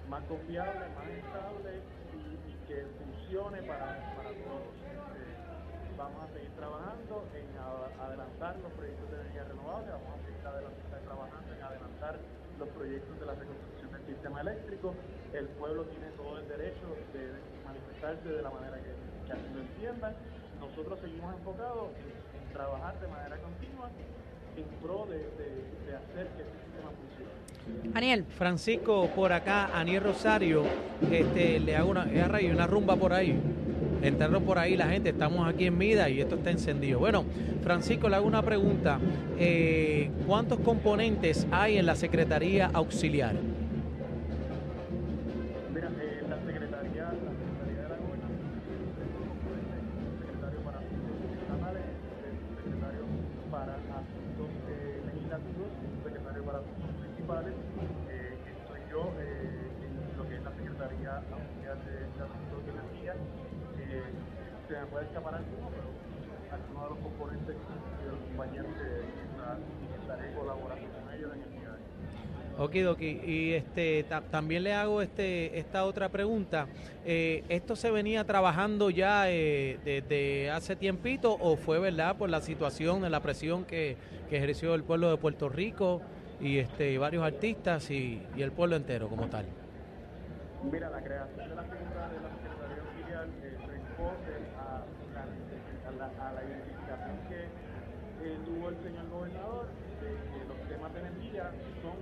más 0.08 0.24
confiable, 0.26 0.82
más 0.94 1.10
estable 1.10 1.82
y 2.14 2.68
que 2.68 2.86
funcione 3.00 3.64
para, 3.64 4.14
para 4.16 4.30
todos. 4.30 4.78
Eh, 4.90 5.96
vamos 5.98 6.24
a 6.24 6.34
seguir 6.34 6.50
trabajando 6.52 7.26
en 7.34 7.58
a- 7.58 8.29
adelantar 8.40 8.56
los 8.64 8.72
proyectos 8.74 9.12
de 9.12 9.16
energía 9.20 9.44
renovable, 9.44 9.92
vamos 9.92 10.16
a 10.16 10.20
seguir 10.24 10.44
adelantar- 10.48 11.04
trabajando 11.04 11.50
en 11.54 11.62
adelantar 11.64 12.14
los 12.60 12.70
proyectos 12.70 13.20
de 13.20 13.26
la 13.26 13.36
reconstrucción 13.36 13.92
del 13.92 14.04
sistema 14.08 14.42
eléctrico. 14.42 14.96
El 15.34 15.48
pueblo 15.60 15.84
tiene 15.92 16.08
todo 16.16 16.40
el 16.40 16.48
derecho 16.48 16.88
de 17.14 17.22
manifestarse 17.68 18.30
de 18.30 18.42
la 18.42 18.50
manera 18.50 18.78
que, 18.80 18.92
que 19.28 19.32
así 19.34 19.48
lo 19.54 19.60
entiendan. 19.60 20.14
Nosotros 20.60 21.00
seguimos 21.04 21.36
enfocados 21.36 21.92
en, 22.00 22.08
en 22.48 22.54
trabajar 22.54 23.00
de 23.00 23.08
manera 23.08 23.36
continua 23.44 23.90
en 24.56 24.66
pro 24.82 25.06
de, 25.12 25.20
de- 25.20 25.68
de 25.84 25.92
hacer 25.96 26.28
que 26.36 26.44
este 26.48 26.56
sistema 26.64 26.90
funcione. 26.96 27.92
Daniel. 27.94 28.24
Francisco, 28.38 29.10
por 29.16 29.32
acá, 29.34 29.68
Aniel 29.78 30.04
Rosario, 30.04 30.64
este, 31.12 31.60
le 31.60 31.76
hago 31.76 31.92
una, 31.92 32.06
una 32.06 32.68
rumba 32.68 32.96
por 32.96 33.12
ahí. 33.14 33.40
Entraron 34.02 34.44
por 34.44 34.58
ahí 34.58 34.78
la 34.78 34.88
gente, 34.88 35.10
estamos 35.10 35.48
aquí 35.48 35.66
en 35.66 35.78
Mida 35.78 36.10
y 36.10 36.22
esto 36.22 36.36
está 36.36 36.52
encendido. 36.52 37.00
Bueno, 37.00 37.26
Francisco, 37.64 38.10
le 38.10 38.16
hago 38.16 38.28
una 38.28 38.42
pregunta. 38.42 39.00
Eh, 39.38 40.10
¿Cuántos 40.26 40.60
componentes 40.60 41.48
hay 41.52 41.78
en 41.78 41.86
la 41.86 41.96
Secretaría 41.96 42.70
Auxiliar? 42.74 43.36
Me 64.80 64.86
puede 64.88 65.06
escapar 65.06 65.36
alguno, 65.36 65.70
pero 65.70 66.56
algunos 66.56 66.84
de 66.84 66.90
los 66.90 67.00
componentes 67.00 67.56
de 67.56 68.12
los 68.12 68.20
compañeros 68.20 68.68
que, 68.78 70.00
estaré 70.02 70.34
colaborando 70.34 70.88
con 70.88 71.14
ellos 71.14 71.32
en 71.36 71.42
el 71.44 71.50
día 71.52 71.62
de 71.62 71.68
hoy. 71.70 72.66
Okidoki, 72.66 73.22
y 73.26 73.54
este 73.54 74.04
ta- 74.04 74.22
también 74.22 74.64
le 74.64 74.74
hago 74.74 75.02
este 75.02 75.58
esta 75.60 75.86
otra 75.86 76.10
pregunta. 76.10 76.68
Eh, 77.06 77.44
¿Esto 77.48 77.76
se 77.76 77.90
venía 77.92 78.24
trabajando 78.26 78.90
ya 78.90 79.30
eh, 79.30 79.80
desde 79.86 80.50
hace 80.52 80.76
tiempito 80.76 81.38
o 81.40 81.56
fue 81.56 81.80
verdad 81.80 82.18
por 82.18 82.30
la 82.30 82.42
situación, 82.42 83.02
de 83.02 83.10
la 83.10 83.22
presión 83.22 83.66
que, 83.66 83.98
que 84.30 84.38
ejerció 84.38 84.76
el 84.76 84.84
pueblo 84.84 85.10
de 85.10 85.18
Puerto 85.18 85.48
Rico? 85.50 86.02
y 86.42 86.58
este 86.58 86.92
y 86.92 86.98
varios 86.98 87.24
artistas 87.24 87.92
y, 87.92 88.22
y 88.36 88.42
el 88.42 88.52
pueblo 88.52 88.76
entero 88.76 89.10
como 89.10 89.28
tal. 89.28 89.46
Mira, 90.72 90.90
la 90.90 91.02
creación 91.02 91.50
de 91.50 91.56
la 91.56 91.64
figura 91.64 92.10
de 92.10 92.20
la 92.20 92.30
Secretaría 92.40 92.84
Auxiliar 92.84 93.28
eh, 93.44 93.58
responde 93.68 94.36
a 94.58 94.86
la, 95.14 95.24
a 95.88 95.92
la, 95.92 96.30
a 96.30 96.34
la 96.34 96.44
identificación 96.44 97.18
que 97.30 97.48
eh, 98.24 98.38
tuvo 98.46 98.70
el 98.70 98.78
señor 98.84 99.10
gobernador 99.10 99.68
de 100.02 100.12
que 100.12 100.46
los 100.48 100.60
temas 100.68 100.94
de 100.94 101.00
energía 101.00 101.52
son 101.82 101.98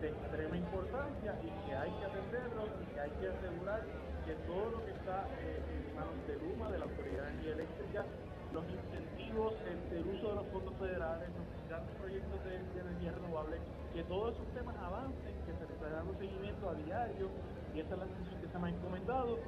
de 0.00 0.08
extrema 0.08 0.56
importancia 0.56 1.38
y 1.42 1.50
que 1.66 1.74
hay 1.74 1.90
que 1.90 2.04
atenderlos 2.04 2.68
y 2.82 2.86
que 2.94 3.00
hay 3.00 3.10
que 3.10 3.26
asegurar 3.28 3.82
que 4.26 4.34
todo 4.46 4.70
lo 4.70 4.84
que 4.84 4.92
está 4.92 5.26
eh, 5.38 5.62
en 5.62 5.94
manos 5.94 6.18
de 6.26 6.34
Luma, 6.42 6.70
de 6.70 6.78
la 6.78 6.84
Autoridad 6.86 7.22
de 7.22 7.30
Energía 7.30 7.52
Eléctrica, 7.54 8.04
los 8.52 8.64
incentivos, 8.68 9.54
el, 9.66 9.78
el 9.98 10.06
uso 10.14 10.28
de 10.28 10.34
los 10.36 10.46
fondos 10.48 10.74
federales, 10.78 11.28
los 11.34 11.68
grandes 11.68 11.94
proyectos 11.96 12.38
de, 12.44 12.56
energía 12.82 13.12
renovable, 13.12 13.56
que 13.94 14.02
todos 14.04 14.34
esos 14.34 14.46
temas 14.54 14.76
avancen, 14.76 15.34
que 15.46 15.52
se 15.54 15.62
les 15.62 15.70
esté 15.70 15.90
dando 15.90 16.14
seguimiento 16.18 16.70
a 16.70 16.74
diario, 16.74 17.30
y 17.74 17.80
esa 17.80 17.94
es 17.94 17.98
la 17.98 18.06
función 18.06 18.40
que 18.40 18.48
se 18.48 18.58
me 18.58 18.66
ha 18.66 18.70
encomendado, 18.70 19.38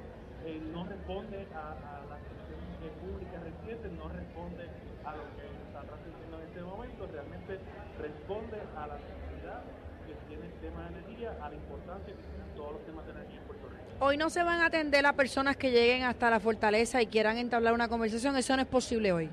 eh, 0.45 0.61
no 0.71 0.85
responde 0.85 1.47
a, 1.53 1.73
a 1.73 2.05
las 2.05 2.19
funciones 2.21 2.93
públicas 3.01 3.41
recientes, 3.43 3.91
no 3.93 4.09
responde 4.09 4.69
a 5.03 5.15
lo 5.15 5.23
que 5.35 5.45
está 5.67 5.81
trascendiendo 5.81 6.37
en 6.37 6.43
este 6.47 6.61
momento, 6.61 7.07
realmente 7.11 7.59
responde 7.99 8.57
a 8.77 8.87
la 8.87 8.97
necesidad 8.97 9.61
que 10.05 10.13
tiene 10.29 10.45
el 10.45 10.53
tema 10.61 10.83
de 10.83 10.99
energía, 10.99 11.37
a 11.41 11.49
la 11.49 11.55
importancia 11.55 12.13
que 12.13 12.21
tienen 12.21 12.49
todos 12.55 12.73
los 12.73 12.85
temas 12.85 13.05
de 13.05 13.11
energía 13.11 13.39
en 13.41 13.47
Puerto 13.47 13.67
Rico. 13.69 14.05
Hoy 14.05 14.17
no 14.17 14.29
se 14.29 14.43
van 14.43 14.61
a 14.61 14.67
atender 14.67 15.05
a 15.05 15.13
personas 15.13 15.57
que 15.57 15.71
lleguen 15.71 16.03
hasta 16.03 16.29
la 16.29 16.39
fortaleza 16.39 17.01
y 17.01 17.07
quieran 17.07 17.37
entablar 17.37 17.73
una 17.73 17.87
conversación, 17.87 18.35
eso 18.37 18.55
no 18.55 18.61
es 18.61 18.67
posible 18.67 19.13
hoy. 19.13 19.29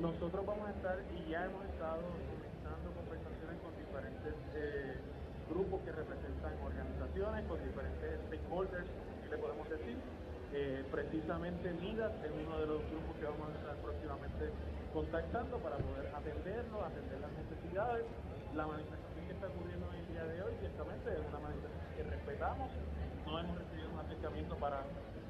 Nosotros 0.00 0.46
vamos 0.46 0.68
a 0.68 0.70
estar 0.70 0.98
y 1.16 1.30
ya 1.30 1.44
hemos 1.46 1.64
estado 1.64 2.02
comenzando 2.30 2.90
conversaciones 2.94 3.56
con 3.62 3.72
diferentes 3.78 4.34
eh, 4.54 4.94
grupos 5.50 5.80
que 5.82 5.92
representan 5.92 6.52
organizaciones, 6.62 7.46
con 7.46 7.58
diferentes 7.64 8.20
stakeholders, 8.26 8.86
podemos 9.36 9.68
decir. 9.68 9.96
Eh, 10.54 10.84
precisamente 10.90 11.72
MIDAS 11.80 12.12
es 12.24 12.30
uno 12.44 12.60
de 12.60 12.66
los 12.66 12.80
grupos 12.90 13.16
que 13.18 13.24
vamos 13.24 13.48
a 13.48 13.58
estar 13.58 13.76
próximamente 13.76 14.52
contactando 14.92 15.56
para 15.58 15.76
poder 15.78 16.12
atenderlos, 16.14 16.82
atender 16.82 17.20
las 17.20 17.32
necesidades. 17.32 18.04
La 18.54 18.66
manifestación 18.66 19.26
que 19.26 19.32
está 19.32 19.46
ocurriendo 19.48 19.88
en 19.92 19.98
el 20.00 20.06
día 20.12 20.24
de 20.24 20.42
hoy, 20.42 20.52
ciertamente 20.60 21.08
es 21.08 21.24
una 21.24 21.40
manifestación 21.40 21.96
que 21.96 22.02
respetamos. 22.04 22.70
No 23.24 23.38
hemos 23.40 23.56
recibido 23.56 23.88
un 23.92 23.98
acercamiento 24.00 24.56
para 24.56 24.82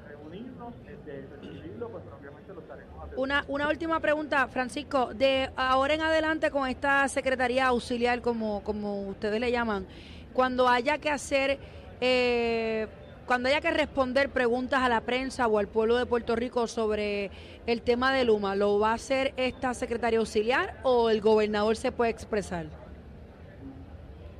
reunirnos, 0.07 0.73
de 1.05 1.27
recibirlo, 1.27 1.89
pues 1.89 2.03
obviamente 2.19 2.53
lo 2.53 2.59
estaremos. 2.59 3.09
Una, 3.15 3.45
una 3.47 3.69
última 3.69 3.99
pregunta, 4.01 4.47
Francisco. 4.47 5.13
De 5.13 5.49
ahora 5.55 5.93
en 5.93 6.01
adelante 6.01 6.51
con 6.51 6.67
esta 6.67 7.07
Secretaría 7.07 7.67
Auxiliar, 7.67 8.21
como, 8.21 8.61
como 8.63 9.07
ustedes 9.07 9.39
le 9.39 9.51
llaman, 9.51 9.87
cuando 10.33 10.67
haya 10.67 10.97
que 10.97 11.09
hacer, 11.09 11.59
eh, 12.01 12.87
cuando 13.33 13.49
haya 13.49 13.61
que 13.61 13.71
responder 13.71 14.29
preguntas 14.29 14.83
a 14.83 14.89
la 14.89 15.01
prensa 15.01 15.47
o 15.47 15.57
al 15.57 15.67
pueblo 15.67 15.97
de 15.97 16.05
Puerto 16.05 16.35
Rico 16.35 16.67
sobre 16.67 17.31
el 17.65 17.81
tema 17.81 18.13
de 18.13 18.25
Luma, 18.25 18.55
¿lo 18.55 18.77
va 18.77 18.91
a 18.91 18.93
hacer 18.93 19.33
esta 19.37 19.73
Secretaría 19.73 20.19
Auxiliar 20.19 20.77
o 20.83 21.09
el 21.09 21.19
gobernador 21.19 21.75
se 21.75 21.91
puede 21.91 22.11
expresar? 22.11 22.67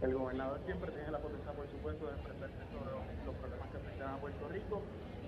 El 0.03 0.13
gobernador 0.13 0.61
siempre 0.67 0.91
tiene 0.91 1.09
la 1.09 1.17
potestad, 1.17 1.53
por 1.53 1.67
supuesto, 1.71 2.05
de 2.05 2.11
expresarse 2.13 2.53
sobre 2.69 2.91
los, 2.93 3.25
los 3.25 3.35
problemas 3.41 3.67
que 3.71 3.77
afectan 3.77 4.09
a 4.13 4.17
Puerto 4.17 4.47
Rico. 4.49 4.81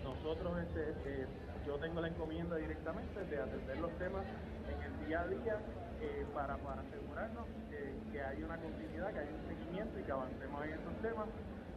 Nosotros, 0.04 0.60
este, 0.62 0.94
eh, 1.10 1.26
yo 1.66 1.74
tengo 1.78 2.02
la 2.02 2.10
encomienda 2.10 2.58
directamente 2.58 3.26
de 3.26 3.40
atender 3.40 3.78
los 3.80 3.92
temas 3.98 4.26
en 4.70 4.78
el 4.78 5.08
día 5.08 5.22
a 5.22 5.28
día 5.28 5.58
eh, 6.02 6.24
para, 6.36 6.54
asegurarnos 6.54 7.48
que, 7.72 8.14
que 8.14 8.22
hay 8.22 8.44
una 8.44 8.58
continuidad, 8.58 9.12
que 9.12 9.20
hay 9.22 9.30
un 9.34 9.58
seguimiento 9.58 10.00
y 10.00 10.04
que 10.04 10.12
avancemos 10.12 10.66
en 10.66 10.70
esos 10.70 10.94
temas. 11.02 11.26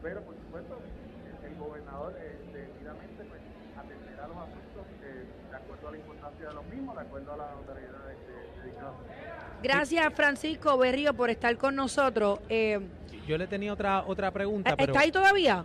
Pero, 0.03 0.21
por 0.21 0.35
supuesto, 0.37 0.79
el 1.45 1.55
gobernador 1.57 2.15
eh, 2.19 2.37
debidamente 2.53 3.25
pues, 3.25 3.41
atenderá 3.77 4.29
los 4.29 4.37
asuntos 4.37 4.87
eh, 5.03 5.25
de 5.51 5.57
acuerdo 5.57 5.89
a 5.89 5.91
la 5.93 5.97
importancia 5.99 6.49
de 6.49 6.55
los 6.55 6.65
mismos, 6.67 6.95
de 6.97 7.03
acuerdo 7.03 7.33
a 7.33 7.37
las 7.37 7.51
autoridades 7.53 8.17
dedicadas. 8.63 8.95
Gracias, 9.63 10.15
Francisco 10.15 10.79
Berrío, 10.79 11.15
por 11.15 11.31
estar 11.31 11.57
con 11.57 11.75
nosotros. 11.75 12.41
Eh, 12.49 12.79
Yo 13.27 13.37
le 13.39 13.47
tenía 13.47 13.73
otra 13.73 14.05
otra 14.07 14.31
pregunta, 14.31 14.75
pero 14.77 14.93
¿Está 14.93 15.01
ahí 15.05 15.11
todavía? 15.13 15.65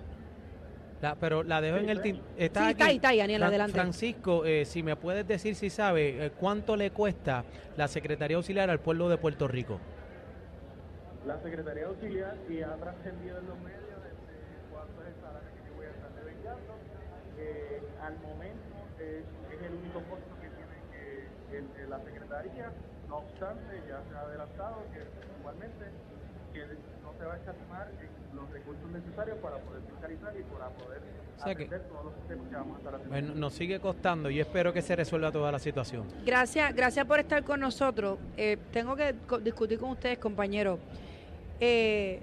la, 1.01 1.15
pero 1.15 1.43
la 1.43 1.59
dejo 1.61 1.77
en 1.77 1.89
el 1.89 1.97
está 2.37 2.61
Sí, 2.61 2.65
aquí. 2.65 2.71
está 2.71 2.85
ahí, 2.85 2.95
está 2.95 3.07
ahí, 3.09 3.17
Daniel, 3.19 3.41
Fran- 3.41 3.47
adelante. 3.49 3.73
Francisco, 3.73 4.45
eh, 4.45 4.63
si 4.65 4.81
me 4.83 4.95
puedes 4.95 5.27
decir 5.27 5.53
si 5.55 5.69
sabe 5.69 6.25
eh, 6.27 6.31
cuánto 6.31 6.75
le 6.77 6.91
cuesta 6.91 7.43
la 7.75 7.87
Secretaría 7.89 8.37
Auxiliar 8.37 8.69
al 8.69 8.79
pueblo 8.79 9.09
de 9.09 9.17
Puerto 9.17 9.47
Rico. 9.47 9.79
La 11.27 11.37
Secretaría 11.41 11.87
Auxiliar 11.87 12.35
y 12.49 12.61
ha 12.61 12.73
trascendido 12.75 13.37
en 13.39 13.45
los 13.47 13.57
medios 13.59 13.79
desde 13.81 14.15
cuánto 14.73 15.01
es 15.03 15.07
el 15.09 15.15
salario 15.21 15.49
que 15.55 15.69
yo 15.69 15.75
voy 15.75 15.85
a 15.85 15.89
estar 15.89 16.11
devengando. 16.15 16.73
Eh, 17.43 17.81
al 18.01 18.15
momento 18.19 18.75
es, 18.99 19.23
es 19.51 19.59
el 19.67 19.73
único 19.75 19.99
costo 20.09 20.31
que 20.41 20.47
tiene 20.47 20.75
que, 20.91 21.87
la 21.89 21.99
Secretaría. 21.99 22.71
No 23.09 23.17
obstante, 23.17 23.81
ya 23.87 24.01
se 24.09 24.15
ha 24.15 24.21
adelantado 24.21 24.83
que 24.93 25.03
igualmente 25.39 25.85
que 26.53 26.65
no 27.03 27.13
se 27.19 27.25
va 27.25 27.33
a 27.33 27.37
escatimar 27.37 27.91
en 27.99 28.35
los 28.35 28.49
recursos 28.49 28.89
necesarios 28.91 29.37
para 29.39 29.57
poder 29.57 29.81
fiscalizar 29.83 30.33
y 30.39 30.43
para 30.43 30.69
poder 30.69 31.01
O 31.37 31.43
sea 31.43 31.55
que- 31.55 31.63
atender 31.65 31.81
todos 31.89 32.05
los 32.05 32.27
temas 32.27 32.47
que 32.49 32.55
vamos 32.55 32.75
a 32.75 32.77
estar 32.79 32.95
haciendo. 32.95 33.11
Bueno, 33.13 33.35
nos 33.35 33.53
sigue 33.53 33.79
costando 33.79 34.29
y 34.29 34.39
espero 34.39 34.71
que 34.73 34.81
se 34.81 34.95
resuelva 34.95 35.31
toda 35.31 35.51
la 35.51 35.59
situación. 35.59 36.07
Gracias, 36.25 36.73
gracias 36.75 37.05
por 37.05 37.19
estar 37.19 37.43
con 37.43 37.59
nosotros. 37.59 38.17
Eh, 38.37 38.57
tengo 38.71 38.95
que 38.95 39.13
discutir 39.43 39.77
con 39.79 39.91
ustedes, 39.91 40.17
compañeros. 40.17 40.79
Eh, 41.59 42.21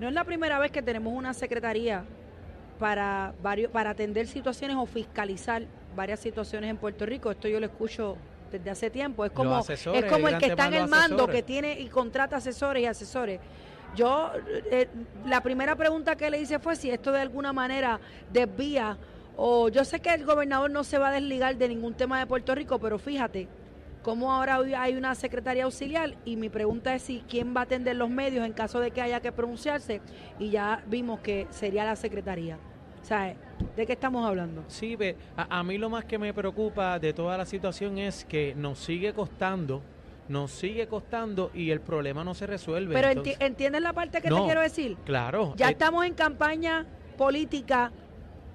no 0.00 0.08
es 0.08 0.14
la 0.14 0.24
primera 0.24 0.58
vez 0.58 0.72
que 0.72 0.82
tenemos 0.82 1.12
una 1.12 1.34
secretaría 1.34 2.04
para 2.78 3.34
varios, 3.42 3.70
para 3.70 3.90
atender 3.90 4.26
situaciones 4.26 4.76
o 4.76 4.86
fiscalizar 4.86 5.62
varias 5.96 6.20
situaciones 6.20 6.70
en 6.70 6.76
Puerto 6.76 7.06
Rico. 7.06 7.30
Esto 7.30 7.48
yo 7.48 7.60
lo 7.60 7.66
escucho 7.66 8.16
desde 8.50 8.70
hace 8.70 8.90
tiempo. 8.90 9.24
Es 9.24 9.32
como, 9.32 9.56
asesores, 9.56 10.04
es 10.04 10.10
como 10.10 10.28
el 10.28 10.38
que 10.38 10.46
está 10.46 10.66
en 10.66 10.74
el 10.74 10.88
mando, 10.88 11.24
asesores. 11.24 11.36
que 11.36 11.42
tiene 11.42 11.80
y 11.80 11.88
contrata 11.88 12.36
asesores 12.36 12.82
y 12.82 12.86
asesores. 12.86 13.40
Yo, 13.94 14.32
eh, 14.70 14.88
la 15.26 15.40
primera 15.40 15.76
pregunta 15.76 16.16
que 16.16 16.28
le 16.28 16.40
hice 16.40 16.58
fue 16.58 16.74
si 16.74 16.90
esto 16.90 17.12
de 17.12 17.20
alguna 17.20 17.52
manera 17.52 18.00
desvía 18.32 18.98
o 19.36 19.68
yo 19.68 19.84
sé 19.84 20.00
que 20.00 20.12
el 20.12 20.24
gobernador 20.24 20.70
no 20.70 20.84
se 20.84 20.98
va 20.98 21.08
a 21.08 21.12
desligar 21.12 21.56
de 21.56 21.68
ningún 21.68 21.94
tema 21.94 22.18
de 22.18 22.26
Puerto 22.26 22.54
Rico, 22.54 22.78
pero 22.78 22.98
fíjate 22.98 23.48
cómo 24.04 24.30
ahora 24.32 24.60
hay 24.78 24.94
una 24.96 25.14
secretaria 25.16 25.64
auxiliar 25.64 26.14
y 26.26 26.36
mi 26.36 26.50
pregunta 26.50 26.94
es 26.94 27.02
si 27.02 27.24
quién 27.28 27.56
va 27.56 27.60
a 27.60 27.64
atender 27.64 27.96
los 27.96 28.10
medios 28.10 28.44
en 28.46 28.52
caso 28.52 28.78
de 28.78 28.90
que 28.90 29.00
haya 29.00 29.20
que 29.20 29.32
pronunciarse 29.32 30.00
y 30.38 30.50
ya 30.50 30.84
vimos 30.86 31.20
que 31.20 31.46
sería 31.50 31.84
la 31.84 31.96
secretaría. 31.96 32.58
O 33.02 33.04
sea, 33.06 33.34
¿de 33.76 33.86
qué 33.86 33.92
estamos 33.94 34.24
hablando? 34.26 34.62
Sí, 34.68 34.96
a, 35.36 35.58
a 35.58 35.62
mí 35.64 35.78
lo 35.78 35.88
más 35.90 36.04
que 36.04 36.18
me 36.18 36.32
preocupa 36.34 36.98
de 36.98 37.12
toda 37.12 37.36
la 37.38 37.46
situación 37.46 37.98
es 37.98 38.24
que 38.26 38.54
nos 38.54 38.78
sigue 38.78 39.12
costando, 39.14 39.82
nos 40.28 40.50
sigue 40.50 40.86
costando 40.86 41.50
y 41.54 41.70
el 41.70 41.80
problema 41.80 42.24
no 42.24 42.34
se 42.34 42.46
resuelve. 42.46 42.94
Pero 42.94 43.08
enti- 43.08 43.36
¿entiendes 43.40 43.80
la 43.82 43.92
parte 43.94 44.20
que 44.20 44.28
te 44.28 44.34
quiero 44.44 44.60
decir? 44.60 44.96
claro, 45.04 45.54
Ya 45.56 45.68
eh, 45.68 45.72
estamos 45.72 46.04
en 46.04 46.14
campaña 46.14 46.86
política, 47.16 47.90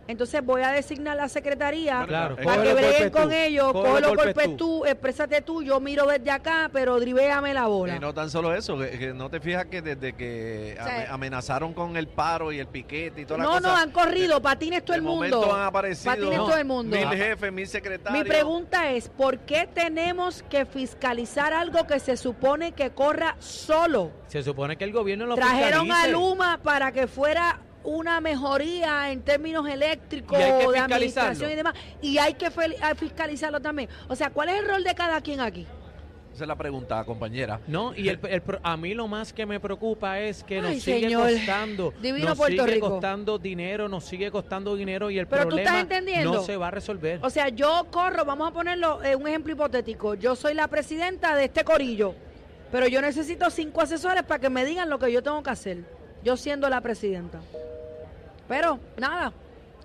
entonces 0.10 0.44
voy 0.44 0.64
a 0.64 0.70
designar 0.72 1.16
la 1.16 1.30
secretaría 1.30 2.04
Claro, 2.08 2.36
para 2.36 2.64
que 2.64 2.74
breguen 2.74 3.10
con 3.12 3.24
tú, 3.24 3.30
ellos, 3.32 3.72
cógelo 3.72 3.90
cógelo 3.90 4.08
por 4.10 4.18
por 4.18 4.26
pez 4.26 4.34
pez 4.36 4.46
tú. 4.48 4.58
tú, 4.58 4.86
exprésate 4.86 5.42
tú, 5.42 5.62
yo 5.62 5.80
miro 5.80 6.08
desde 6.08 6.32
acá, 6.32 6.70
pero 6.74 7.00
drivéame 7.00 7.54
la 7.54 7.68
bola. 7.68 7.96
Y 7.96 8.00
no 8.00 8.14
tan 8.14 8.30
solo 8.30 8.54
eso, 8.56 8.78
que, 8.78 8.98
que 8.98 9.14
no 9.14 9.30
te 9.30 9.40
fijas 9.40 9.66
que 9.68 9.82
desde 9.82 10.14
que 10.14 10.76
O 10.80 10.84
sea, 10.84 10.96
ame- 10.98 11.08
amenazaron 11.10 11.74
con 11.74 11.96
el 11.96 12.08
paro 12.08 12.52
y 12.52 12.60
el 12.60 12.68
piquete 12.68 13.22
y 13.22 13.26
toda 13.26 13.38
la 13.38 13.44
No, 13.44 13.50
cosa. 13.52 13.62
no, 13.62 13.76
han 13.78 13.92
corrido, 13.92 14.36
de- 14.36 14.42
patines 14.42 14.84
todo 14.84 14.96
el 14.96 15.02
mundo. 15.04 15.38
momento 15.38 15.56
han 15.56 15.66
aparecido 15.66 16.12
Patines 16.16 16.38
todo 16.40 16.58
el 16.58 16.66
mundo. 16.66 16.98
mil 16.98 17.08
jefes, 17.10 17.54
mil 17.54 17.68
secretarios. 17.68 18.24
Mi 18.24 18.28
pregunta 18.28 18.90
es, 18.92 19.10
¿por 19.10 19.38
qué 19.40 19.70
tenemos 19.72 20.44
que 20.50 20.66
fiscalizar 20.66 21.54
algo 21.54 21.86
que 21.86 22.00
se 22.00 22.18
supone 22.18 22.72
que 22.72 22.90
corra 22.90 23.36
solo? 23.40 24.12
se 24.28 24.44
supone 24.44 24.76
que 24.78 24.84
el 24.84 24.92
gobierno 24.92 25.26
lo 25.26 25.36
Trajeron 25.36 25.92
a. 25.92 26.08
Luma 26.08 26.60
para 26.64 26.92
que 26.92 27.08
fuera 27.08 27.60
una 27.90 28.22
mejoría 28.22 29.12
en 29.12 29.22
términos 29.22 29.68
eléctricos, 29.68 30.38
de 30.38 30.80
administración 30.80 31.52
y 31.52 31.56
demás. 31.56 31.74
Y 32.02 32.18
hay 32.18 32.34
que 32.36 32.50
fiscalizarlo 32.96 33.60
también. 33.60 33.90
O 34.08 34.16
sea, 34.16 34.30
¿cuál 34.30 34.50
es 34.50 34.60
el 34.60 34.68
rol 34.68 34.84
de 34.84 34.94
cada 34.96 35.20
quien 35.22 35.40
aquí? 35.40 35.66
Esa 36.34 36.44
es 36.44 36.48
la 36.48 36.56
pregunta, 36.56 37.04
compañera. 37.04 37.60
No, 37.68 37.94
y 37.94 38.08
el, 38.08 38.20
a 38.64 38.78
mí 38.78 38.94
lo 38.94 39.08
más 39.10 39.34
que 39.34 39.46
me 39.46 39.60
preocupa 39.60 40.20
es 40.22 40.44
que 40.44 40.62
nos 40.62 40.72
Ay, 40.72 40.80
sigue 40.80 41.02
señor. 41.02 41.30
costando, 41.34 41.94
Divino 42.02 42.30
nos 42.30 42.38
Puerto 42.38 42.64
sigue 42.64 42.76
Rico. 42.76 42.90
costando 42.92 43.38
dinero, 43.40 43.90
nos 43.90 44.06
sigue 44.06 44.32
costando 44.32 44.76
dinero 44.76 45.10
y 45.10 45.20
el 45.20 45.28
Pero 45.28 45.44
tú 45.44 45.48
problema 45.50 45.70
estás 45.70 45.82
entendiendo. 45.84 46.34
no 46.36 46.42
se 46.44 46.56
va 46.56 46.68
a 46.68 46.72
resolver. 46.72 47.20
O 47.24 47.30
sea, 47.30 47.50
yo 47.50 47.88
corro, 47.92 48.24
vamos 48.24 48.48
a 48.48 48.54
ponerlo 48.54 49.04
en 49.04 49.20
un 49.20 49.28
ejemplo 49.28 49.52
hipotético. 49.52 50.14
Yo 50.14 50.36
soy 50.38 50.54
la 50.54 50.68
presidenta 50.70 51.36
de 51.36 51.46
este 51.46 51.66
corillo, 51.66 52.14
pero 52.72 52.88
yo 52.88 53.02
necesito 53.02 53.50
cinco 53.50 53.82
asesores 53.82 54.24
para 54.24 54.40
que 54.40 54.50
me 54.50 54.64
digan 54.64 54.90
lo 54.90 54.98
que 54.98 55.12
yo 55.12 55.22
tengo 55.22 55.44
que 55.44 55.50
hacer, 55.50 55.80
yo 56.24 56.38
siendo 56.38 56.70
la 56.70 56.80
presidenta. 56.80 57.40
Pero 58.50 58.80
nada, 58.98 59.32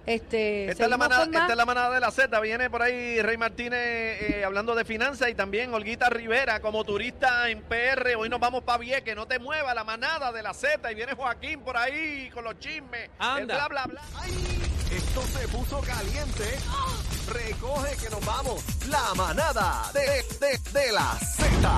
Este, 0.06 0.70
Esta 0.70 0.84
es, 0.84 0.90
la 0.90 0.96
manada, 0.96 1.24
esta 1.24 1.46
es 1.48 1.56
la 1.56 1.64
manada 1.64 1.94
de 1.94 2.00
la 2.00 2.10
Z. 2.10 2.40
Viene 2.40 2.68
por 2.68 2.82
ahí 2.82 3.22
Rey 3.22 3.36
Martínez 3.36 3.78
eh, 3.80 4.42
hablando 4.44 4.74
de 4.74 4.84
finanzas 4.84 5.28
y 5.30 5.34
también 5.34 5.72
Olguita 5.72 6.10
Rivera 6.10 6.60
como 6.60 6.82
turista 6.84 7.48
en 7.48 7.62
PR. 7.62 8.16
Hoy 8.18 8.28
nos 8.28 8.40
vamos 8.40 8.62
para 8.64 8.78
Vieques. 8.78 9.14
No 9.14 9.26
te 9.26 9.38
muevas, 9.38 9.74
la 9.74 9.84
manada 9.84 10.32
de 10.32 10.42
la 10.42 10.52
Z. 10.52 10.90
Y 10.90 10.94
viene 10.94 11.14
Joaquín 11.14 11.60
por 11.60 11.76
ahí 11.76 12.28
con 12.34 12.44
los 12.44 12.58
chismes. 12.58 13.10
Anda. 13.18 13.66
bla, 13.68 13.68
bla, 13.68 13.86
bla. 13.86 14.02
Esto 14.90 15.22
se 15.22 15.48
puso 15.48 15.80
caliente. 15.80 16.44
Recoge 17.32 17.96
que 17.96 18.10
nos 18.10 18.24
vamos. 18.24 18.62
La 18.88 19.14
manada 19.14 19.90
de, 19.94 20.00
de, 20.38 20.58
de 20.80 20.92
la 20.92 21.18
Z. 21.18 21.74